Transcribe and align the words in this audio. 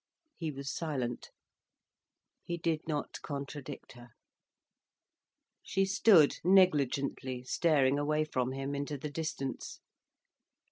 He 0.35 0.49
was 0.49 0.73
silent, 0.73 1.29
he 2.43 2.57
did 2.57 2.87
not 2.87 3.21
contradict 3.21 3.91
her. 3.91 4.09
She 5.61 5.85
stood 5.85 6.37
negligently, 6.43 7.43
staring 7.43 7.99
away 7.99 8.23
from 8.23 8.51
him, 8.51 8.73
into 8.73 8.97
the 8.97 9.11
distance. 9.11 9.79